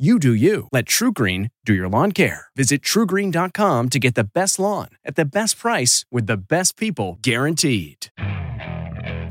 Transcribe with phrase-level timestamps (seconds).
[0.00, 0.68] You do you.
[0.70, 2.46] Let TruGreen do your lawn care.
[2.54, 7.18] Visit trugreen.com to get the best lawn at the best price with the best people
[7.20, 8.06] guaranteed.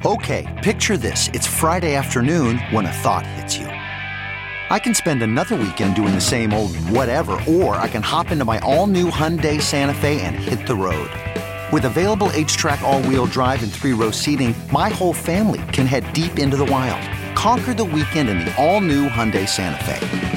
[0.06, 1.30] Okay, picture this.
[1.30, 3.68] It's Friday afternoon when a thought hits you.
[3.68, 8.44] I can spend another weekend doing the same old whatever, or I can hop into
[8.44, 11.10] my all new Hyundai Santa Fe and hit the road.
[11.72, 16.12] With available HTRAC, all wheel drive, and three row seating, my whole family can head
[16.12, 17.02] deep into the wild.
[17.38, 20.37] Conquer the weekend in the all new Hyundai Santa Fe.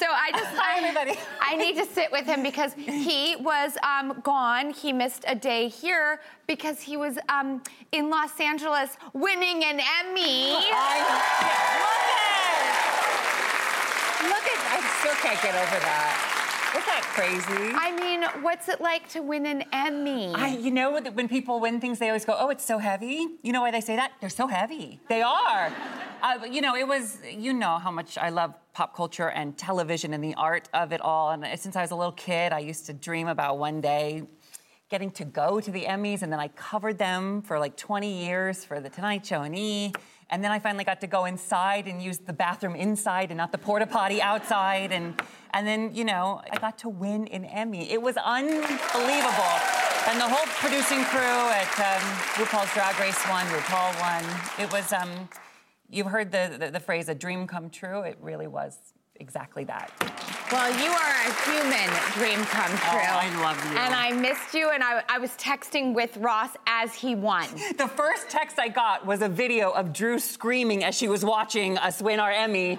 [0.00, 1.20] So I just Hi, everybody.
[1.42, 4.70] I need to sit with him because he was um, gone.
[4.70, 7.62] He missed a day here because he was um,
[7.92, 10.56] in Los Angeles winning an Emmy.
[10.72, 11.04] I,
[11.84, 12.30] look at
[14.30, 16.29] Look at I still can't get over that.
[16.90, 17.72] That crazy?
[17.86, 20.32] I mean, what's it like to win an Emmy?
[20.34, 23.18] I, you know, when- when people win things, they always go, "Oh, it's so heavy."
[23.42, 24.10] You know why they say that?
[24.20, 24.98] They're so heavy.
[25.08, 25.72] They are.
[26.22, 27.18] Uh, you know, it was.
[27.46, 31.00] You know how much I love pop culture and television and the art of it
[31.00, 31.30] all.
[31.30, 34.24] And since I was a little kid, I used to dream about one day
[34.88, 38.64] getting to go to the Emmys, and then I covered them for like 20 years
[38.64, 39.92] for The Tonight Show and E.
[40.30, 43.50] And then I finally got to go inside and use the bathroom inside and not
[43.52, 44.92] the porta potty outside.
[44.92, 45.20] And
[45.52, 47.90] and then you know I got to win an Emmy.
[47.90, 49.56] It was unbelievable.
[50.08, 52.02] And the whole producing crew at um,
[52.38, 54.24] RuPaul's Drag Race won, RuPaul won.
[54.58, 54.92] It was.
[54.92, 55.28] Um,
[55.90, 58.78] you've heard the, the the phrase "a dream come true." It really was
[59.20, 59.92] exactly that.
[60.50, 63.00] Well, you are a human dream come oh, true.
[63.00, 63.78] Oh, I love you.
[63.78, 67.46] And I missed you, and I, I was texting with Ross as he won.
[67.80, 71.78] The first text I got was a video of Drew screaming as she was watching
[71.78, 72.72] us win our Emmy.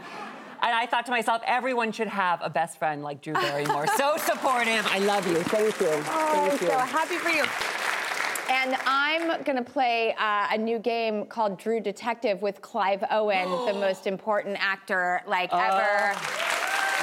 [0.63, 3.88] And I thought to myself, everyone should have a best friend like Drew Barrymore.
[3.97, 4.85] so supportive.
[4.91, 5.38] I love you.
[5.38, 5.88] Thank you.
[5.90, 6.68] Oh, Thank you.
[6.68, 7.46] so happy for you.
[8.51, 13.73] And I'm gonna play uh, a new game called Drew Detective with Clive Owen, the
[13.79, 16.12] most important actor like ever.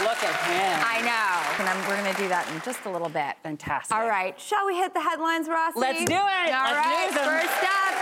[0.04, 0.76] Look at him.
[0.84, 1.64] I know.
[1.64, 3.34] And I'm, we're gonna do that in just a little bit.
[3.42, 3.97] Fantastic.
[3.97, 5.81] All right, shall we hit the headlines, Rossi?
[5.81, 6.53] Let's do it.
[6.53, 7.97] All Let's right, first up,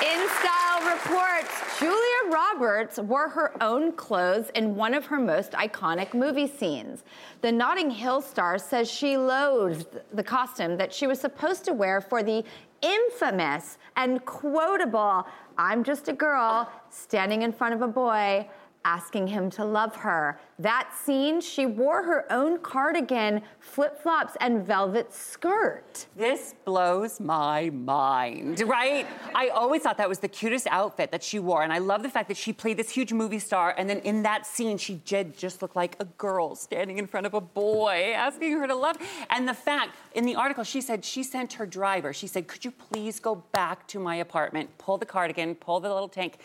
[0.00, 6.14] In Style reports Julia Roberts wore her own clothes in one of her most iconic
[6.14, 7.04] movie scenes.
[7.40, 12.00] The Notting Hill star says she loathed the costume that she was supposed to wear
[12.00, 12.44] for the
[12.82, 15.26] infamous and quotable
[15.58, 18.46] I'm just a girl standing in front of a boy
[18.86, 20.38] asking him to love her.
[20.60, 26.06] That scene, she wore her own cardigan, flip flops, and velvet skirt.
[26.16, 29.06] This blows my mind, right?
[29.34, 31.64] I always thought that was the cutest outfit that she wore.
[31.64, 33.74] And I love the fact that she played this huge movie star.
[33.76, 37.26] And then in that scene, she did just look like a girl standing in front
[37.26, 38.96] of a boy asking her to love.
[39.30, 42.64] And the fact, in the article, she said she sent her driver, she said, Could
[42.64, 46.38] you please go back to my apartment, pull the cardigan, pull the little tank?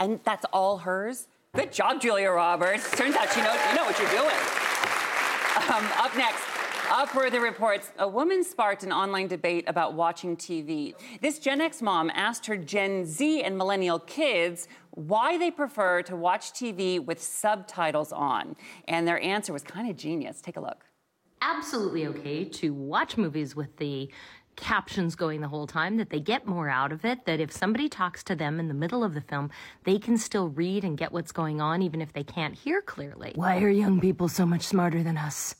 [0.00, 1.28] And that's all hers.
[1.54, 2.90] Good job, Julia Roberts.
[2.90, 4.36] Turns out you know, you know what you're doing.
[5.72, 6.42] Um, up next,
[6.88, 10.94] Upworthy reports a woman sparked an online debate about watching TV.
[11.20, 16.16] This Gen X mom asked her Gen Z and millennial kids why they prefer to
[16.16, 18.56] watch TV with subtitles on.
[18.88, 20.40] And their answer was kind of genius.
[20.40, 20.84] Take a look.
[21.40, 24.10] absolutely okay to watch movies with the
[24.56, 27.88] captions going the whole time, that they get more out of it, that if somebody
[27.88, 29.50] talks to them in the middle of the film,
[29.84, 33.32] they can still read and get what's going on even if they can't hear clearly.
[33.34, 35.56] Why are young people so much smarter than us?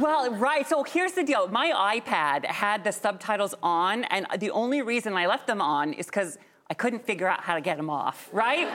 [0.00, 0.66] Well, right.
[0.68, 1.46] So here's the deal.
[1.48, 6.06] My iPad had the subtitles on, and the only reason I left them on is
[6.06, 6.36] because
[6.68, 8.66] I couldn't figure out how to get them off, right?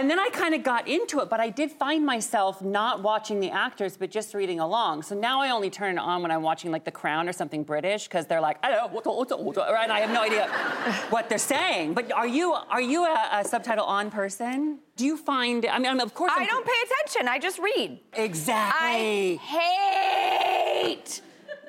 [0.00, 3.38] And then I kind of got into it, but I did find myself not watching
[3.38, 5.02] the actors, but just reading along.
[5.02, 7.64] So now I only turn it on when I'm watching like The Crown or something
[7.64, 10.48] British, because they're like, "Hello, what the- what the- what and I have no idea
[11.10, 11.92] what they're saying.
[11.92, 14.78] But are you are you a, a subtitle on person?
[14.96, 15.66] Do you find?
[15.66, 17.28] I mean, of course I I'm- don't pay attention.
[17.28, 18.00] I just read.
[18.14, 19.38] exactly.
[19.38, 21.20] I hate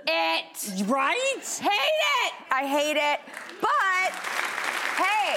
[0.07, 0.87] it.
[0.87, 1.43] right?
[1.69, 2.33] Hate it.
[2.49, 3.19] I hate it.
[3.59, 4.09] But
[5.03, 5.33] hey,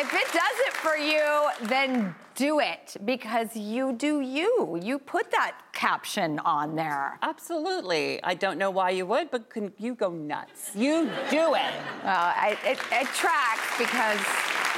[0.00, 4.78] if it does it for you, then do it because you do you.
[4.82, 7.18] You put that caption on there.
[7.22, 8.22] Absolutely.
[8.24, 10.70] I don't know why you would, but can you go nuts?
[10.74, 11.72] You do it.
[12.04, 14.18] Well, I, it, it tracks because,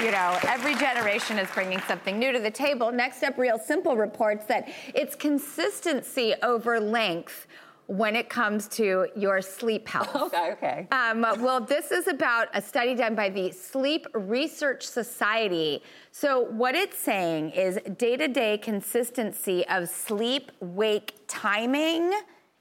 [0.05, 2.91] you know, every generation is bringing something new to the table.
[2.91, 7.47] Next up, Real Simple reports that it's consistency over length
[7.87, 10.11] when it comes to your sleep health.
[10.35, 10.89] Okay, okay.
[10.91, 15.83] Um, well, this is about a study done by the Sleep Research Society.
[16.11, 22.13] So, what it's saying is day to day consistency of sleep wake timing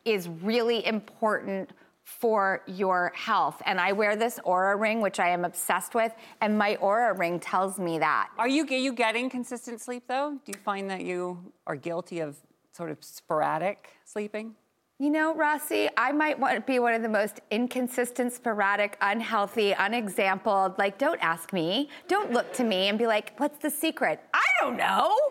[0.05, 1.71] is really important
[2.03, 3.61] for your health.
[3.65, 7.39] And I wear this Oura ring, which I am obsessed with, and my Oura ring
[7.39, 8.29] tells me that.
[8.37, 10.37] Are you are you getting consistent sleep though?
[10.45, 12.37] Do you find that you are guilty of
[12.71, 14.55] sort of sporadic sleeping?
[15.03, 19.73] You know, Rossi, I might want to be one of the most inconsistent, sporadic, unhealthy,
[19.73, 20.77] unexampled.
[20.77, 21.89] Like, don't ask me.
[22.07, 24.21] Don't look to me and be like, what's the secret?
[24.33, 25.13] I don't know.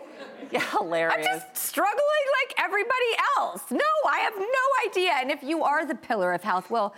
[0.52, 1.14] Yeah, hilarious.
[1.16, 2.90] I'm just struggling like everybody
[3.38, 3.62] else.
[3.70, 3.78] No,
[4.10, 5.12] I have no idea.
[5.16, 6.94] And if you are the pillar of health, well,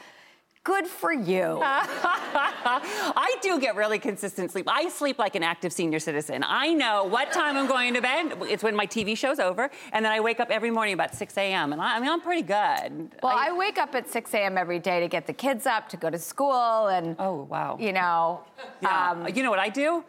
[0.65, 1.61] good for you.
[1.63, 4.67] I do get really consistent sleep.
[4.69, 6.43] I sleep like an active senior citizen.
[6.47, 8.33] I know what time I'm going to bed.
[8.43, 11.37] It's when my TV show's over, and then I wake up every morning about 6
[11.37, 11.73] a.m.
[11.73, 13.13] And I, I mean, I'm pretty good.
[13.23, 14.57] Well, I, wake up at 6 a.m.
[14.59, 17.77] every day to get the kids up to go to school, and Oh, wow.
[17.79, 18.41] you know,
[18.83, 19.11] Yeah.
[19.11, 20.03] um, you know what I do?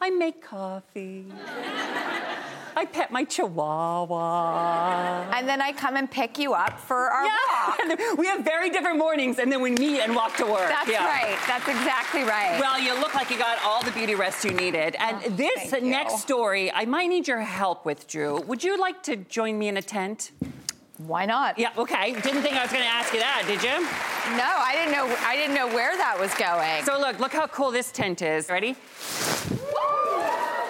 [0.00, 1.26] I make coffee.
[2.78, 5.30] I pet my chihuahua.
[5.32, 7.32] and then I come and pick you up for our Yeah.
[7.56, 8.16] walk.
[8.18, 10.68] We have very different mornings, and then we meet and walk to work.
[10.68, 11.06] That's Yeah.
[11.06, 11.38] right.
[11.46, 12.60] That's exactly right.
[12.60, 14.94] Well, you look like you got all the beauty rest you needed.
[14.98, 15.90] And oh, this Oh, you.
[15.90, 18.40] next story, I might need your help with, Drew.
[18.42, 20.32] Would you like to join me in a tent?
[20.98, 21.58] Why not?
[21.58, 22.12] Yeah, okay.
[22.12, 23.80] Didn't think I was going to ask you that, did you?
[24.36, 25.14] No, I didn't know.
[25.26, 26.84] I didn't know where that was going.
[26.84, 28.48] So look, look how cool this tent is.
[28.48, 28.76] Ready?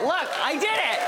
[0.03, 1.01] Look, I did it.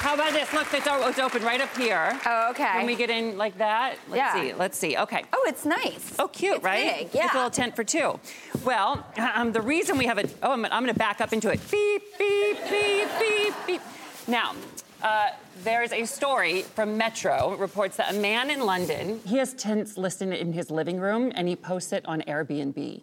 [0.00, 0.50] How about this?
[0.54, 2.18] Look, it's, it's open right up here.
[2.24, 2.78] Oh, okay.
[2.78, 4.32] When we get in like that, let's Yeah.
[4.32, 4.54] see.
[4.54, 4.96] Let's see.
[4.96, 5.24] Okay.
[5.34, 6.14] oh, it's nice.
[6.18, 6.98] Oh, cute, It's right?
[7.00, 7.26] big, yeah.
[7.26, 8.18] It's a little tent for two.
[8.64, 11.50] Well, um, the reason we have a, oh, I'm, I'm going to back up into
[11.50, 11.60] it.
[11.70, 13.82] Beep, beep, beep, beep, beep.
[14.26, 14.54] Now,
[15.02, 15.28] uh,
[15.64, 20.32] there's a story from Metro reports that a man in London, he has tents listed
[20.32, 23.02] in his living room and he posts it on Airbnb.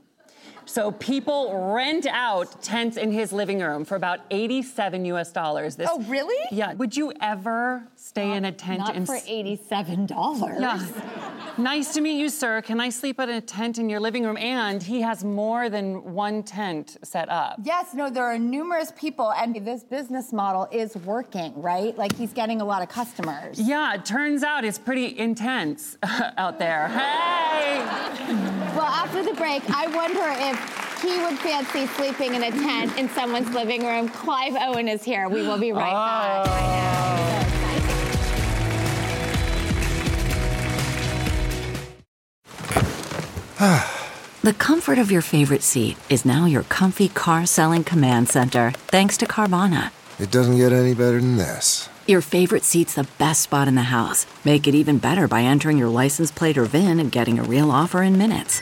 [0.68, 5.78] So people rent out tents in his living room for about 87 US dollars.
[5.78, 6.36] This, Oh, really?
[6.52, 6.74] Yeah.
[6.74, 10.60] Would you ever stay in a tent Not in for eighty-seven dollars.
[10.60, 10.86] yeah.
[11.58, 12.62] Nice to meet you, sir.
[12.62, 14.38] Can I sleep in a tent in your living room?
[14.38, 17.60] And he has more than one tent set up.
[17.64, 21.98] Yes, no, there are numerous people, and this business model is working, right?
[21.98, 23.60] Like he's getting a lot of customers.
[23.60, 25.98] Yeah, it turns out it's pretty intense
[26.38, 26.90] out there.
[26.90, 27.80] Hey!
[28.76, 30.57] Well, after the break, I wonder if
[31.02, 34.10] he would fancy sleeping in a tent in someone's living room.
[34.10, 35.30] Clive Owen is here.
[35.30, 36.46] We will be right oh.
[36.46, 36.78] back.
[44.44, 49.18] The comfort of your favorite seat is now your comfy car selling command center, thanks
[49.18, 49.92] to Carvana.
[50.20, 51.90] It doesn't get any better than this.
[52.06, 54.26] Your favorite seat's the best spot in the house.
[54.46, 57.70] Make it even better by entering your license plate or VIN and getting a real
[57.72, 58.62] offer in minutes.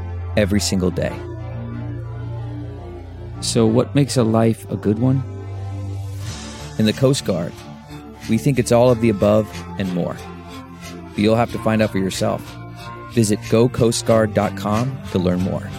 [0.37, 1.15] every single day.
[3.41, 5.23] So, what makes a life a good one?
[6.77, 7.53] In the Coast Guard,
[8.29, 9.47] we think it's all of the above
[9.79, 10.15] and more.
[11.09, 12.41] But you'll have to find out for yourself.
[13.13, 15.69] Visit gocoastguard.com to learn more.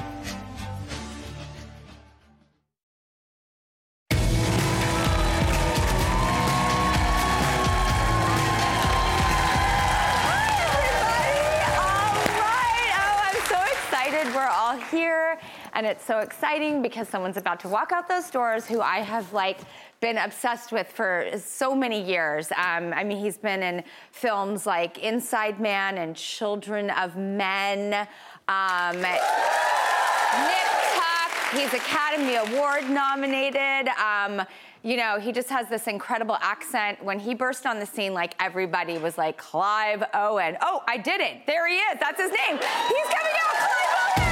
[15.72, 19.32] And it's so exciting because someone's about to walk out those doors who I have
[19.32, 19.58] like
[20.00, 22.50] been obsessed with for so many years.
[22.52, 28.06] Um, I mean, he's been in films like Inside Man and Children of Men.
[28.48, 29.00] Um,
[30.94, 33.88] Tuck, he's Academy Award nominated.
[33.96, 34.42] Um,
[34.82, 37.02] you know, he just has this incredible accent.
[37.04, 40.56] When he burst on the scene, like everybody was like, Clive Owen.
[40.60, 41.46] Oh, I did it.
[41.46, 42.00] There he is.
[42.00, 42.58] That's his name.
[42.58, 44.31] He's coming out, Clive Owen!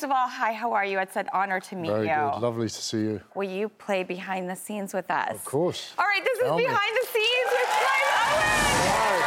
[0.00, 0.98] First of all, hi, how are you?
[0.98, 2.14] It's an honor to meet Very you.
[2.14, 2.40] good.
[2.40, 3.20] Lovely to see you.
[3.34, 5.34] Will you play behind the scenes with us?
[5.34, 5.92] Of course.
[5.98, 6.64] All right, this is me.
[6.64, 9.26] behind the scenes with Clive Owen.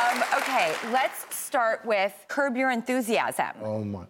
[0.00, 3.52] Um, okay, let's start with Curb Your Enthusiasm.
[3.62, 4.06] Oh my.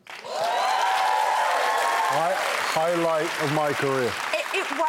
[2.14, 4.12] Hi- highlight of my career.
[4.32, 4.85] It, it was.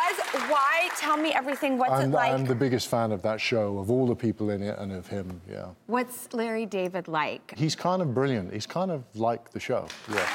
[0.50, 0.90] Why?
[0.98, 1.78] Tell me everything.
[1.78, 2.34] What's I'm, it like?
[2.34, 5.08] I'm the biggest fan of that show, of all the people in it and of
[5.08, 5.68] him, yeah.
[5.88, 7.54] What's Larry David like?
[7.58, 8.54] He's kind of brilliant.
[8.54, 10.28] He's kind of like the show, yeah.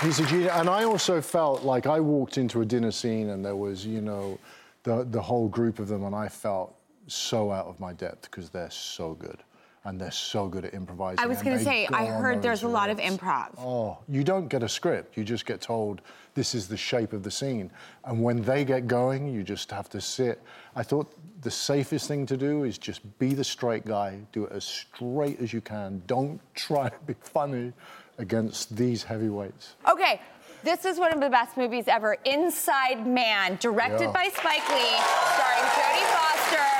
[0.00, 0.52] He's a genius.
[0.54, 4.00] And I also felt like I walked into a dinner scene and there was, you
[4.00, 4.38] know,
[4.82, 6.74] the, the whole group of them, and I felt
[7.06, 9.42] so out of my depth because they're so good.
[9.84, 11.18] And they're so good at improvising.
[11.18, 13.58] I was going to say, I heard there's a lot of improv.
[13.58, 15.16] Oh, you don't get a script.
[15.16, 16.02] You just get told
[16.34, 17.68] this is the shape of the scene.
[18.04, 20.40] And when they get going, you just have to sit.
[20.76, 21.12] I thought
[21.42, 25.40] the safest thing to do is just be the straight guy, do it as straight
[25.40, 26.00] as you can.
[26.06, 27.72] Don't try to be funny
[28.18, 29.74] against these heavyweights.
[29.90, 30.20] Okay,
[30.62, 32.16] this is one of the best movies ever.
[32.24, 34.12] Inside Man, directed Yeah.
[34.12, 34.96] by Spike Lee,
[35.34, 36.71] starring Jodie Foster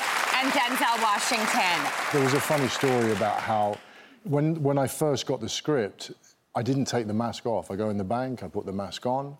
[0.42, 1.92] and Denzel Washington.
[2.12, 3.78] There was a funny story about how
[4.24, 6.10] when, when I first got the script,
[6.54, 7.70] I didn't take the mask off.
[7.70, 9.36] I go in the bank, I put the mask on,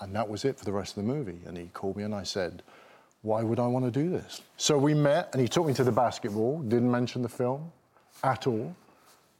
[0.00, 1.40] and that was it for the rest of the movie.
[1.46, 2.62] And he called me and I said,
[3.22, 4.40] Why would I want to do this?
[4.56, 7.70] So we met and he took me to the basketball, didn't mention the film
[8.24, 8.74] at all.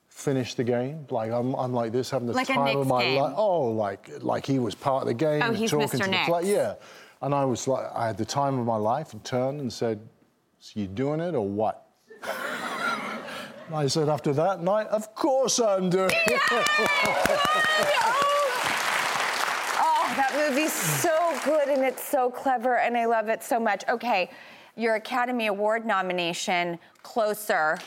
[0.08, 1.06] Finished the game.
[1.10, 3.34] Like I'm, I'm like this, having the Like time of my life.
[3.36, 5.42] Oh, like like he was part of the game.
[5.42, 6.04] Oh, he's talking Mr.
[6.04, 6.26] to Knicks.
[6.26, 6.52] the play.
[6.52, 6.74] Yeah.
[7.22, 10.00] And I was like, I had the time of my life and turned and said,
[10.60, 11.86] So you doing it or what?
[12.22, 16.40] And I said after that night, of course I'm doing it.
[19.80, 23.84] Oh, that movie's so good and it's so clever and I love it so much.
[23.88, 24.30] Okay,
[24.74, 27.78] your Academy Award nomination, Closer,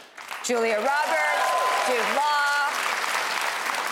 [0.45, 2.69] Julia Roberts, Jude Law,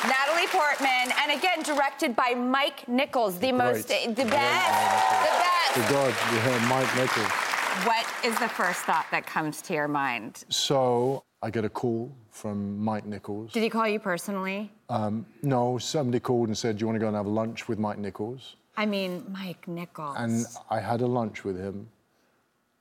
[0.07, 5.91] Natalie Portman, and again directed by Mike Nichols, the most, the best, the The best.
[5.91, 7.48] God, yeah, Mike Nichols.
[7.85, 10.43] What is the first thought that comes to your mind?
[10.49, 13.53] So I get a call from Mike Nichols.
[13.53, 14.71] Did he call you personally?
[14.89, 17.79] Um, no, somebody called and said, Do you want to go and have lunch with
[17.79, 18.55] Mike Nichols?
[18.79, 20.15] I mean, Mike Nichols.
[20.17, 21.89] And I had a lunch with him,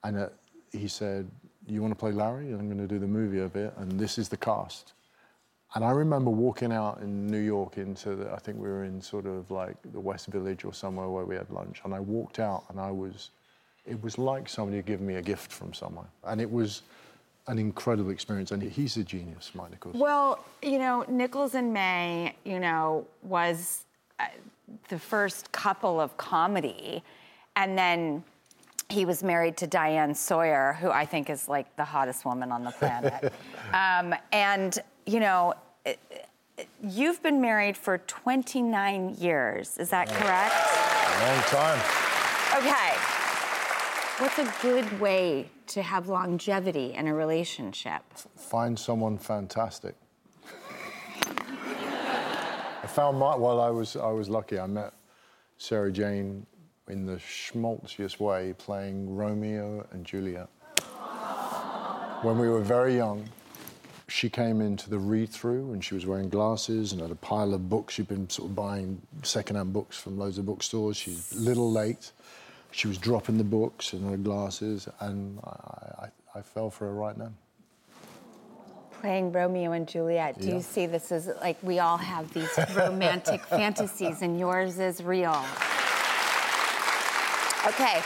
[0.05, 0.29] and uh,
[0.71, 1.29] he said,
[1.67, 2.53] "You want to play Larry?
[2.53, 4.93] I'm going to do the movie of it, and this is the cast."
[5.75, 9.03] And I remember walking out in New York into the, I think we were in
[9.03, 12.39] sort of like the West Village or somewhere where we had lunch, and I walked
[12.39, 13.31] out, and I was,
[13.89, 16.83] it was like somebody had given me a gift from somewhere, and it was
[17.47, 18.51] an incredible experience.
[18.53, 19.95] And he's a genius, Mike Nichols.
[19.97, 23.85] Well, you know, Nichols and May, you know, was
[24.21, 24.27] uh,
[24.89, 27.03] the first couple of comedy.
[27.57, 28.23] And then
[28.91, 32.65] he was married to Diane Sawyer, who I think is like the hottest woman on
[32.65, 33.33] the planet.
[33.73, 35.55] um, and, you know,
[35.87, 39.79] it- it- you've been married for 29 years.
[39.79, 40.55] Is that correct?
[40.55, 41.81] A Long time.
[42.59, 42.98] Okay.
[44.19, 48.03] What's a good way to have longevity in a relationship?
[48.35, 49.95] Find someone fantastic.
[52.83, 53.61] I found my well.
[53.61, 54.59] I was I was lucky.
[54.59, 54.93] I met
[55.59, 56.45] Sarah Jane
[56.89, 60.49] in the schmaltziest way, playing Romeo and Juliet.
[62.23, 63.29] When we were very young,
[64.09, 67.69] she came into the read-through and she was wearing glasses and had a pile of
[67.69, 67.95] books.
[67.95, 70.97] She'd been sort of buying second-hand books from loads of bookstores.
[70.97, 72.11] She's a little late.
[72.71, 76.95] She was dropping the books and her glasses, and I, I, I fell for her
[76.95, 77.35] right then.
[79.01, 80.55] playing Romeo and Juliet, do Yeah.
[80.57, 85.37] you see this as like we all have these romantic fantasies and yours is real?
[87.67, 88.01] Okay.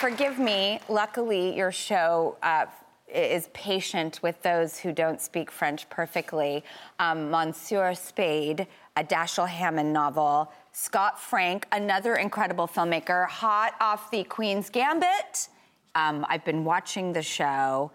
[0.00, 2.36] Forgive me, luckily, your show.
[2.42, 2.66] Uh,
[3.14, 6.64] is patient with those who don't speak French perfectly.
[6.98, 8.66] Um, Monsieur Spade,
[8.96, 10.52] a Dashiell Hammett novel.
[10.72, 15.48] Scott Frank, another incredible filmmaker, hot off the Queen's Gambit.
[15.94, 17.90] Um, I've been watching the show.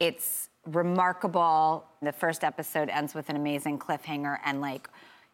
[0.00, 1.84] It's remarkable.
[2.02, 4.88] The first episode ends with an amazing cliffhanger, and like,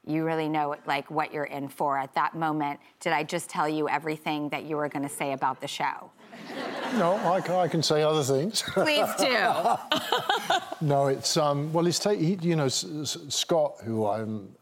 [0.07, 2.79] you really know like what you're in for at that moment.
[3.01, 6.11] Did I just tell you everything that you were going to say about the show?
[6.95, 8.63] No, I can, I can say other things.
[8.67, 9.27] Please do.
[10.81, 14.55] no, it's um, well, it's ta- he, you know S- S- Scott, who I'm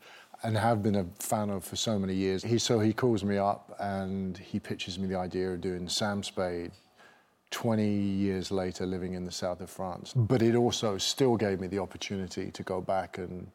[0.44, 2.42] and have been a fan of for so many years.
[2.42, 6.22] He so he calls me up and he pitches me the idea of doing Sam
[6.22, 6.72] Spade.
[7.50, 10.14] 20 years later, living in the south of France.
[10.16, 13.46] But it also still gave me the opportunity to go back and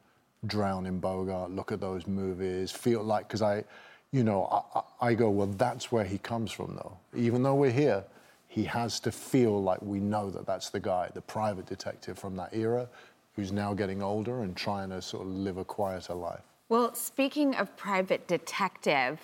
[0.46, 3.64] drown in Bogart, look at those movies, feel like, because I,
[4.12, 6.98] you know, I, I, go, well, that's where he comes from, though.
[7.16, 8.04] Even though we're here,
[8.48, 12.36] he has to feel like we know that that's the guy, the private detective from
[12.38, 12.88] that era,
[13.36, 16.42] who's now getting older and trying to sort of live a quieter life.
[16.70, 19.20] Well, speaking of private detective,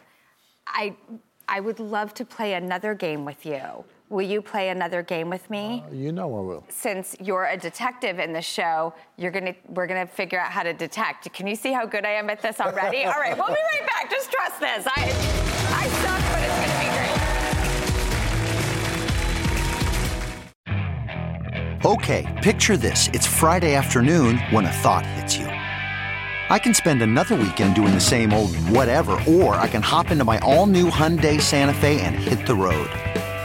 [0.67, 0.95] I
[1.47, 3.83] I would love to play another game with you.
[4.09, 5.83] Will you play another game with me?
[5.87, 6.63] Uh, you know I will.
[6.69, 10.73] Since you're a detective in the show, you're gonna we're gonna figure out how to
[10.73, 11.31] detect.
[11.33, 13.05] Can you see how good I am at this already?
[13.05, 14.11] All right, we'll be right back.
[14.11, 14.85] Just trust this.
[14.87, 15.05] I
[15.69, 16.89] I suck, but it's gonna be
[21.81, 21.83] great.
[21.85, 23.09] Okay, picture this.
[23.13, 25.47] It's Friday afternoon when a thought hits you.
[26.49, 30.23] I can spend another weekend doing the same old whatever, or I can hop into
[30.23, 32.89] my all new Hyundai Santa Fe and hit the road.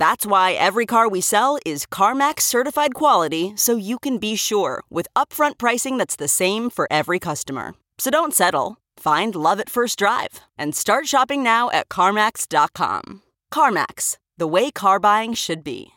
[0.00, 4.82] That's why every car we sell is CarMax certified quality so you can be sure
[4.88, 7.74] with upfront pricing that's the same for every customer.
[7.98, 8.78] So don't settle.
[8.96, 13.20] Find love at first drive and start shopping now at CarMax.com.
[13.52, 15.90] CarMax, the way car buying should be.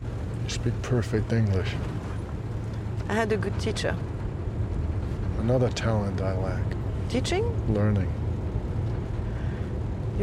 [0.00, 1.70] You speak perfect English.
[3.08, 3.94] I had a good teacher.
[5.38, 6.64] Another talent I lack
[7.08, 7.44] Teaching?
[7.72, 8.12] learning.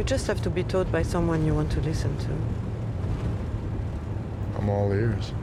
[0.00, 2.30] You just have to be taught by someone you want to listen to.
[4.56, 5.34] I'm all ears.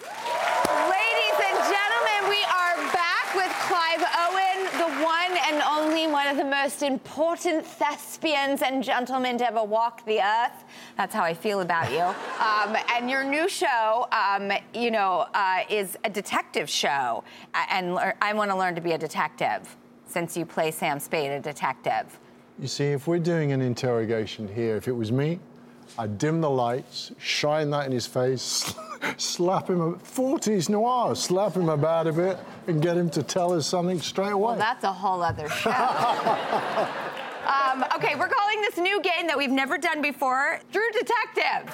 [0.00, 6.38] Ladies and gentlemen, we are back with Clive Owen, the one and only one of
[6.38, 10.64] the most important thespians and gentlemen to ever walk the earth.
[10.96, 12.14] That's how I feel about you.
[12.38, 17.24] Um, and your new show, um, you know, uh, is a detective show,
[17.70, 21.32] and lear- I want to learn to be a detective since you play Sam Spade,
[21.32, 22.18] a detective.
[22.58, 25.38] You see, if we're doing an interrogation here, if it was me,
[25.96, 28.74] I'd dim the lights, shine that in his face,
[29.16, 33.52] slap him, a- 40s noir, slap him about a bit, and get him to tell
[33.52, 34.50] us something straight away.
[34.50, 35.70] Well, that's a whole other show.
[37.46, 41.72] um, okay, we're calling this new game that we've never done before Drew Detective.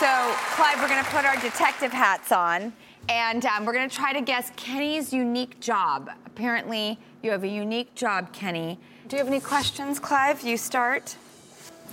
[0.00, 2.74] So, Clive, we're going to put our detective hats on,
[3.08, 6.10] and um, we're going to try to guess Kenny's unique job.
[6.26, 8.78] Apparently, you have a unique job, Kenny.
[9.08, 10.42] Do you have any questions, Clive?
[10.42, 11.16] You start.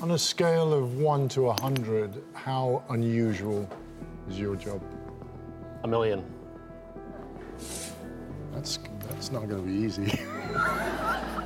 [0.02, 3.70] On a scale of 1 to a 100, how unusual
[4.30, 4.82] is your job?
[5.84, 6.24] A million.
[8.54, 10.20] That's, that's not going to be easy.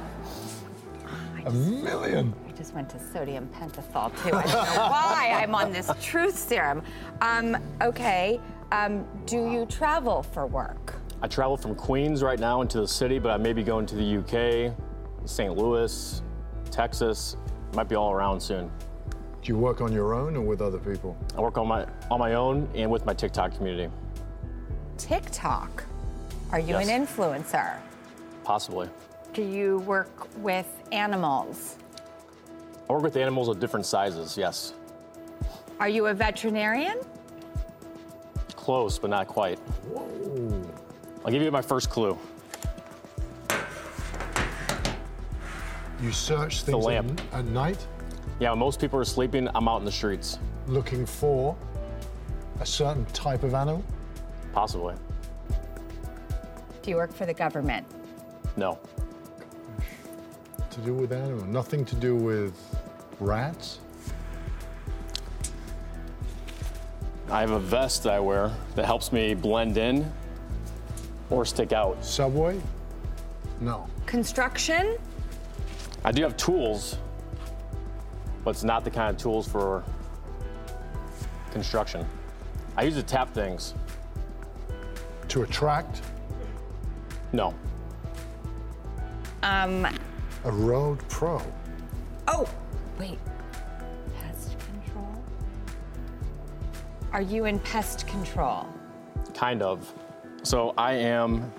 [1.46, 2.34] a million.
[2.48, 4.36] I just went to sodium pentothal too.
[4.36, 6.82] I don't know why I'm on this truth serum.
[7.22, 8.40] Um, okay.
[8.72, 10.96] Um, do you travel for work?
[11.22, 13.96] I travel from Queens right now into the city, but I may be going to
[13.96, 14.74] the UK,
[15.26, 15.56] St.
[15.56, 16.22] Louis,
[16.72, 17.38] Texas.
[17.74, 18.70] Might be all around soon.
[19.42, 21.16] Do you work on your own or with other people?
[21.38, 23.92] I work on my on my own and with my TikTok community.
[24.98, 25.84] TikTok.
[26.52, 26.88] Are you Yes.
[26.90, 27.76] an influencer?
[28.44, 28.90] Possibly.
[29.34, 31.76] Do you work with animals?
[32.90, 34.74] I work with animals of different sizes, yes.
[35.80, 37.00] Are you a veterinarian?
[38.66, 39.60] Close, but not quite.
[41.24, 42.18] I'll give you my first clue.
[46.02, 47.22] You search The things lamp.
[47.32, 47.78] At, at night
[48.40, 50.40] Yeah, when most people are sleeping, I'm out in the streets.
[50.66, 51.56] looking for
[52.60, 53.84] a certain type of animal?
[54.52, 54.96] Possibly.
[56.82, 57.86] Do you work for the government?
[58.58, 58.80] No.
[60.72, 61.46] To do with animal?
[61.46, 62.56] Nothing to do with
[63.20, 63.78] rats?
[67.36, 70.10] I have a vest that I wear that helps me blend in
[71.30, 72.02] or stick out.
[72.02, 72.62] Subway?
[73.60, 73.90] No.
[74.06, 74.98] Construction?
[76.06, 76.98] I do have tools,
[78.46, 79.84] but it's not the kind of tools for
[81.52, 82.08] construction.
[82.78, 83.74] I use to tap things.
[85.28, 86.04] To attract?
[87.34, 87.54] No.
[89.44, 89.86] Um,
[90.46, 91.42] A road pro.
[92.30, 92.48] oh,
[92.98, 93.20] wait.
[97.12, 98.68] Are you in pest control?
[99.34, 99.94] Kind of.
[100.44, 101.52] So I am,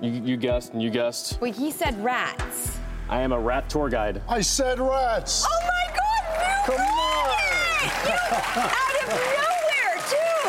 [0.00, 2.78] you, you guessed and you guessed, Well, he said rats.
[3.08, 4.22] I am a rat tour guide.
[4.28, 5.44] I said rats.
[5.46, 6.66] Oh my God!
[6.68, 7.22] You Come on!
[7.84, 8.12] You,
[8.62, 9.08] out of
[9.42, 10.48] nowhere, too.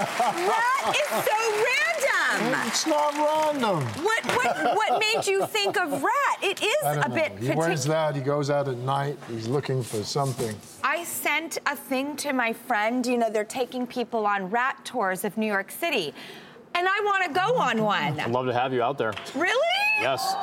[0.48, 1.36] Rat is so
[2.40, 2.60] random.
[2.66, 3.84] It's not random.
[4.04, 6.38] What what what made you think of rat?
[6.42, 7.14] It is a know.
[7.14, 8.14] bit He wears that.
[8.14, 9.16] He goes out at night.
[9.28, 10.56] He's looking for something.
[10.82, 13.04] I sent a thing to my friend.
[13.06, 16.14] You know, they're taking people on rat tours of New York City,
[16.74, 18.18] and I want to go on one.
[18.20, 19.12] I'd love to have you out there.
[19.34, 19.76] Really?
[20.00, 20.34] Yes.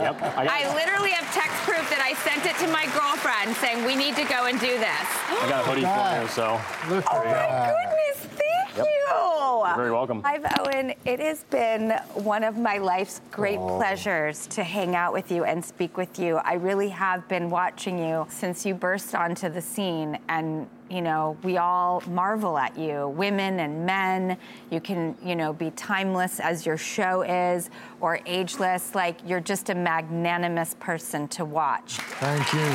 [0.00, 0.22] Yep.
[0.36, 3.94] I I literally have text proof that I sent it to my girlfriend saying we
[3.94, 5.06] need to go and do this.
[5.30, 6.58] I got a hoodie for you, so.
[6.90, 8.33] Look Oh my goodness, thank
[8.76, 8.86] Yep.
[8.86, 9.62] you.
[9.66, 10.20] You're very welcome.
[10.20, 13.76] Clive Owen, it has been one of my life's great Oh.
[13.76, 16.36] pleasures to hang out with you and speak with you.
[16.38, 21.36] I really have been watching you since you burst onto the scene, and you know,
[21.42, 24.36] we all marvel at you, women and men.
[24.70, 27.70] You can, you know, be timeless as your show is,
[28.02, 28.94] or ageless.
[28.94, 31.96] Like you're just a magnanimous person to watch.
[32.20, 32.66] Thank you.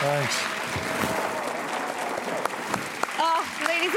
[0.00, 0.42] Thanks.
[3.20, 3.94] Oh, ladies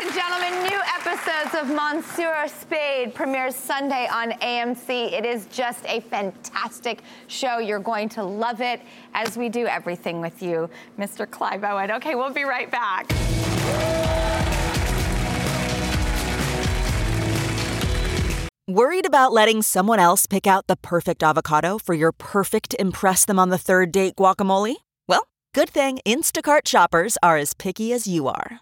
[0.51, 5.13] new episodes of Monsieur Spade premieres Sunday on AMC.
[5.13, 7.59] It is just a fantastic show.
[7.59, 8.81] You're going to love it
[9.13, 11.29] as we do everything with you, Mr.
[11.29, 11.91] Clive Owen.
[11.91, 13.09] Okay, we'll be right back.
[18.67, 23.37] Worried about letting someone else pick out the perfect avocado for your perfect Impress Them
[23.37, 24.75] on the Third Date guacamole?
[25.07, 28.61] Well, good thing Instacart shoppers are as picky as you are.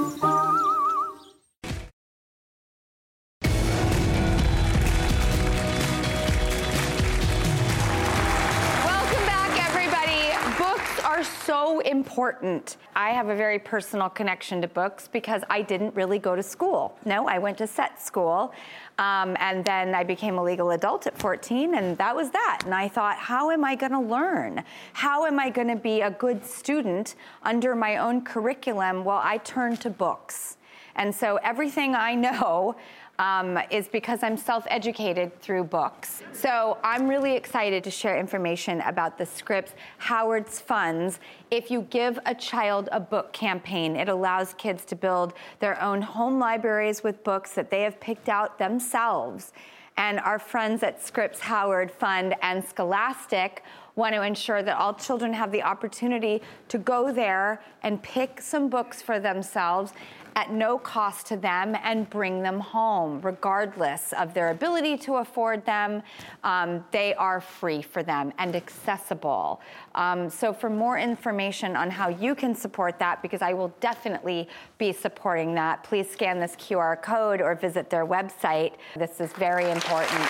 [12.11, 12.75] Important.
[12.93, 16.97] I have a very personal connection to books because I didn't really go to school.
[17.05, 18.53] No, I went to set school.
[18.99, 22.63] Um, and then I became a legal adult at 14, and that was that.
[22.65, 24.61] And I thought, how am I going to learn?
[24.91, 29.05] How am I going to be a good student under my own curriculum?
[29.05, 30.57] Well, I turned to books.
[30.95, 32.75] And so everything I know
[33.21, 36.23] um, is because I'm self educated through books.
[36.33, 41.19] So I'm really excited to share information about the Scripps Howard's Funds.
[41.51, 46.01] If you give a child a book campaign, it allows kids to build their own
[46.01, 49.53] home libraries with books that they have picked out themselves.
[49.97, 53.63] And our friends at Scripps Howard Fund and Scholastic
[53.95, 58.69] want to ensure that all children have the opportunity to go there and pick some
[58.69, 59.93] books for themselves
[60.35, 65.65] at no cost to them and bring them home, regardless of their ability to afford
[65.65, 66.01] them.
[66.43, 69.61] Um, they are free for them and accessible.
[69.95, 74.47] Um, so, for more information on how you can support that, because I will definitely
[74.77, 78.73] be supporting that, please scan this QR code or visit their website.
[78.95, 80.21] This is very important.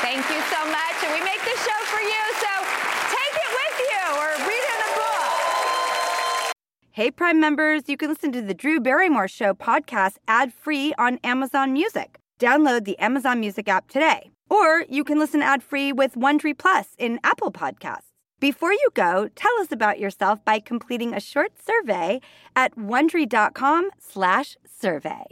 [0.00, 0.96] Thank you so much.
[1.04, 2.52] And we make this show for you, so
[3.08, 6.52] take it with you or read it in a book.
[7.00, 11.18] Hey, Prime members, you can listen to the Drew Barrymore Show podcast ad free on
[11.24, 12.18] Amazon Music.
[12.38, 14.30] Download the Amazon Music app today.
[14.50, 18.10] Or you can listen ad free with Wondery Plus in Apple Podcasts.
[18.38, 22.20] Before you go, tell us about yourself by completing a short survey
[22.54, 25.24] at wondery.com/survey.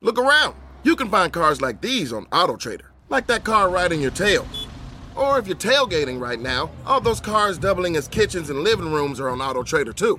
[0.00, 0.54] Look around.
[0.82, 4.46] You can find cars like these on AutoTrader, like that car riding your tail.
[5.14, 9.20] Or if you're tailgating right now, all those cars doubling as kitchens and living rooms
[9.20, 10.18] are on AutoTrader too.